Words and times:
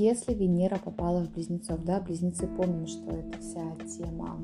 Если 0.00 0.32
Венера 0.32 0.78
попала 0.82 1.26
в 1.26 1.30
Близнецов, 1.34 1.84
да, 1.84 2.00
Близнецы 2.00 2.46
помним, 2.46 2.86
что 2.86 3.10
это 3.10 3.38
вся 3.38 3.76
тема 3.98 4.38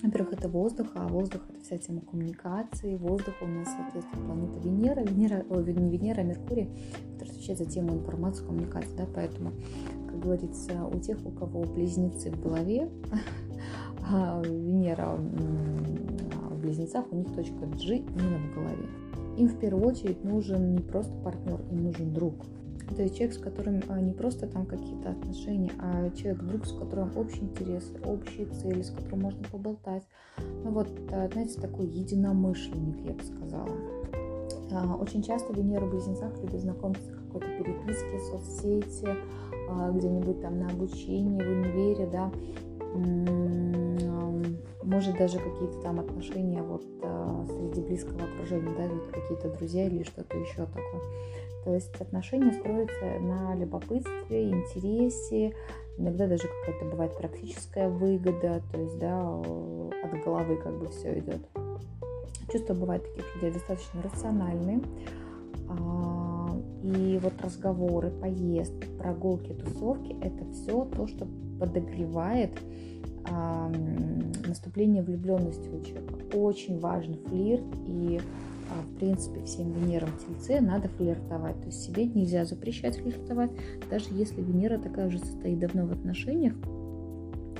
во-первых, 0.00 0.34
это 0.34 0.48
воздух, 0.48 0.86
а 0.94 1.08
воздух 1.08 1.42
это 1.48 1.60
вся 1.64 1.78
тема 1.78 2.02
коммуникации. 2.02 2.94
Воздух 2.94 3.34
у 3.40 3.46
нас, 3.46 3.66
соответственно, 3.76 4.24
планета 4.24 4.60
Венера, 4.60 5.00
Венера, 5.00 5.44
ой, 5.50 5.64
не 5.74 5.90
Венера, 5.90 6.20
а 6.20 6.22
Меркурий, 6.22 6.68
который 7.14 7.30
отвечает 7.30 7.58
за 7.58 7.64
тему 7.64 7.94
информации, 7.94 8.44
коммуникации, 8.44 8.96
да, 8.96 9.06
поэтому, 9.12 9.50
как 10.06 10.20
говорится, 10.20 10.84
у 10.86 11.00
тех, 11.00 11.18
у 11.26 11.30
кого 11.32 11.64
близнецы 11.64 12.30
в 12.30 12.40
голове, 12.40 12.88
а 14.08 14.40
Венера 14.44 15.16
в 15.16 16.60
близнецах, 16.60 17.06
у 17.10 17.16
них 17.16 17.34
точка 17.34 17.66
G 17.66 17.96
именно 17.96 18.38
в 18.38 18.54
голове. 18.54 18.86
Им 19.38 19.48
в 19.48 19.58
первую 19.58 19.88
очередь 19.88 20.22
нужен 20.22 20.74
не 20.74 20.80
просто 20.80 21.12
партнер, 21.24 21.60
им 21.72 21.82
нужен 21.82 22.14
друг. 22.14 22.46
То 22.88 23.08
человек, 23.08 23.34
с 23.34 23.38
которым 23.38 23.82
а, 23.88 24.00
не 24.00 24.12
просто 24.12 24.46
там 24.46 24.66
какие-то 24.66 25.10
отношения, 25.10 25.72
а 25.78 26.10
человек, 26.10 26.42
друг, 26.42 26.66
с 26.66 26.72
которым 26.72 27.16
общие 27.16 27.44
интересы, 27.44 27.98
общие 28.04 28.46
цели, 28.46 28.82
с 28.82 28.90
которым 28.90 29.22
можно 29.22 29.42
поболтать. 29.50 30.04
Ну 30.64 30.70
вот, 30.70 30.88
а, 31.10 31.28
знаете, 31.28 31.60
такой 31.60 31.86
единомышленник, 31.86 33.00
я 33.06 33.14
бы 33.14 33.22
сказала. 33.22 33.70
А, 34.72 34.96
очень 34.96 35.22
часто 35.22 35.52
Венера 35.52 35.86
в 35.86 35.90
Близнецах 35.90 36.38
любит 36.40 36.60
знакомиться 36.60 37.10
в 37.10 37.26
какой-то 37.26 37.46
переписке, 37.58 38.18
соцсети, 38.30 39.08
где-нибудь 39.94 40.42
там 40.42 40.58
на 40.58 40.68
обучении, 40.68 41.42
в 41.42 41.48
универе, 41.48 42.06
да, 42.06 42.30
может 44.84 45.16
даже 45.16 45.38
какие-то 45.38 45.80
там 45.82 46.00
отношения 46.00 46.62
вот 46.62 46.84
среди 47.48 47.80
близкого 47.80 48.22
окружения, 48.24 48.74
да, 48.76 48.88
какие-то 49.12 49.56
друзья 49.56 49.86
или 49.86 50.02
что-то 50.02 50.36
еще 50.36 50.66
такое. 50.66 51.02
То 51.64 51.74
есть 51.74 51.98
отношения 51.98 52.52
строятся 52.52 53.18
на 53.20 53.54
любопытстве, 53.54 54.50
интересе, 54.50 55.54
иногда 55.96 56.26
даже 56.26 56.42
какая-то 56.42 56.90
бывает 56.90 57.16
практическая 57.16 57.88
выгода, 57.88 58.62
то 58.70 58.80
есть, 58.80 58.98
да, 58.98 59.30
от 59.30 60.24
головы 60.24 60.56
как 60.56 60.78
бы 60.78 60.88
все 60.90 61.18
идет. 61.18 61.40
Чувства 62.52 62.74
бывают 62.74 63.04
таких 63.04 63.34
людей 63.36 63.52
достаточно 63.52 64.02
рациональные. 64.02 64.82
А, 65.66 66.54
и 66.82 67.18
вот 67.22 67.32
разговоры, 67.42 68.10
поездки, 68.10 68.86
прогулки, 68.98 69.54
тусовки– 69.54 70.14
это 70.20 70.44
все 70.52 70.84
то, 70.84 71.06
что 71.06 71.26
подогревает 71.58 72.50
наступление 74.46 75.02
влюбленности 75.02 75.68
у 75.68 75.80
человека. 75.82 76.14
Очень 76.36 76.78
важен 76.78 77.14
флирт 77.26 77.64
и 77.86 78.20
а, 78.70 78.82
в 78.82 78.96
принципе, 78.96 79.42
всем 79.44 79.72
Венерам 79.72 80.10
Тельце 80.18 80.60
надо 80.60 80.88
флиртовать. 80.88 81.60
То 81.60 81.66
есть 81.66 81.82
себе 81.82 82.06
нельзя 82.06 82.44
запрещать 82.44 82.96
флиртовать, 82.96 83.50
даже 83.90 84.06
если 84.12 84.40
Венера 84.40 84.78
такая 84.78 85.08
уже 85.08 85.18
состоит 85.18 85.58
давно 85.58 85.86
в 85.86 85.92
отношениях, 85.92 86.54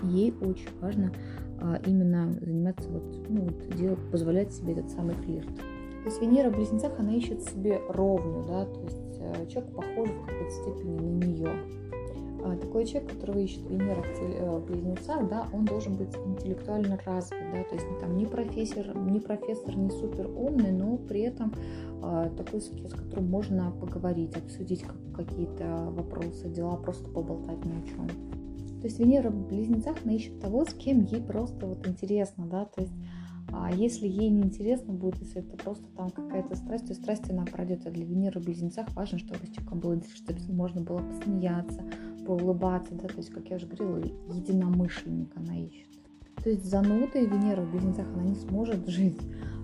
ей 0.02 0.34
очень 0.40 0.68
важно 0.80 1.12
а, 1.60 1.80
именно 1.86 2.32
заниматься 2.40 2.88
вот, 2.90 3.28
ну, 3.28 3.42
вот 3.42 3.76
делать, 3.76 3.98
позволять 4.10 4.52
себе 4.52 4.72
этот 4.72 4.90
самый 4.90 5.14
флирт. 5.14 5.48
То 5.56 6.10
есть 6.10 6.20
Венера 6.20 6.50
в 6.50 6.56
Близнецах, 6.56 6.92
она 6.98 7.14
ищет 7.14 7.42
себе 7.42 7.80
ровную, 7.88 8.44
да, 8.46 8.66
то 8.66 8.80
есть 8.82 9.18
э, 9.20 9.46
человек 9.46 9.74
похож 9.74 10.10
в 10.10 10.26
какой-то 10.26 10.50
степени 10.50 10.98
на 10.98 11.24
нее. 11.24 11.48
А, 12.44 12.56
такой 12.58 12.84
человек, 12.84 13.12
которого 13.12 13.38
ищет 13.38 13.62
Венера 13.70 14.02
в, 14.02 14.20
э, 14.20 14.60
близнецах, 14.66 15.26
да, 15.30 15.48
он 15.54 15.64
должен 15.64 15.96
быть 15.96 16.14
интеллектуально 16.14 16.98
развит, 17.06 17.40
да, 17.54 17.64
то 17.64 17.74
есть 17.74 17.86
там 18.00 18.18
не 18.18 18.26
профессор, 18.26 18.94
не 18.94 19.18
профессор, 19.18 19.74
не 19.74 19.88
супер 19.88 20.28
умный, 20.28 20.70
но 20.70 20.98
при 20.98 21.22
этом 21.22 21.54
а, 22.02 22.28
такой, 22.28 22.60
с 22.60 22.68
которым 22.68 23.30
можно 23.30 23.70
поговорить, 23.70 24.36
обсудить 24.36 24.82
как, 24.82 24.96
какие-то 25.16 25.88
вопросы, 25.90 26.50
дела, 26.50 26.76
просто 26.76 27.08
поболтать 27.08 27.64
ни 27.64 27.72
о 27.72 27.82
чем. 27.86 28.08
То 28.82 28.88
есть 28.88 28.98
Венера 28.98 29.30
в 29.30 29.48
близнецах, 29.48 29.96
она 30.04 30.12
ищет 30.12 30.38
того, 30.38 30.66
с 30.66 30.74
кем 30.74 31.02
ей 31.04 31.22
просто 31.22 31.66
вот 31.66 31.86
интересно, 31.88 32.46
да, 32.46 32.66
то 32.66 32.82
есть 32.82 32.92
а 33.56 33.70
если 33.70 34.06
ей 34.06 34.30
не 34.30 34.42
интересно 34.42 34.92
будет, 34.92 35.20
если 35.20 35.40
это 35.40 35.56
просто 35.56 35.84
там 35.96 36.10
какая-то 36.10 36.56
страсть, 36.56 36.88
то 36.88 36.94
страсть 36.94 37.30
она 37.30 37.44
пройдет. 37.44 37.86
А 37.86 37.90
для 37.90 38.04
Венеры 38.04 38.40
в 38.40 38.44
близнецах 38.44 38.94
важно, 38.94 39.18
чтобы 39.18 39.46
с 39.46 39.50
человеком 39.50 39.80
было 39.80 40.00
чтобы 40.14 40.40
можно 40.52 40.80
было 40.80 40.98
посмеяться, 40.98 41.82
поулыбаться, 42.26 42.94
да, 42.94 43.08
то 43.08 43.18
есть, 43.18 43.30
как 43.30 43.48
я 43.48 43.56
уже 43.56 43.66
говорила, 43.66 43.98
единомышленник 44.32 45.36
она 45.36 45.56
ищет. 45.56 45.88
То 46.42 46.50
есть 46.50 46.64
занудой 46.64 47.26
Венера 47.26 47.62
в 47.62 47.70
близнецах 47.70 48.06
она 48.12 48.24
не 48.24 48.34
сможет 48.34 48.86
жить, 48.88 49.20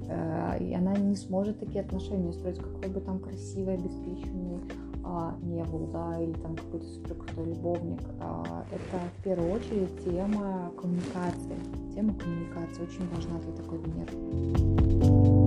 э, 0.09 0.65
и 0.65 0.75
она 0.75 0.95
не 0.97 1.17
сможет 1.17 1.59
такие 1.59 1.83
отношения 1.83 2.33
строить, 2.33 2.59
какой 2.59 2.89
бы 2.89 3.01
там 3.01 3.19
красивый, 3.19 3.75
обеспеченный 3.75 4.61
а, 5.05 5.37
не 5.43 5.62
был, 5.65 5.87
да, 5.93 6.21
или 6.21 6.33
там 6.33 6.56
какой-то 6.56 6.87
супер 6.87 7.15
крутой 7.15 7.47
любовник. 7.47 8.00
А, 8.21 8.65
это 8.71 8.99
в 9.19 9.22
первую 9.22 9.53
очередь 9.53 10.05
тема 10.05 10.72
коммуникации. 10.81 11.59
Тема 11.94 12.15
коммуникации 12.15 12.83
очень 12.83 13.09
важна 13.15 13.39
для 13.41 13.53
такой 13.53 13.78
Венеры. 13.78 15.40